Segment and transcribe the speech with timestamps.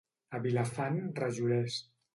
[0.37, 1.81] A Vilafant, rajolers.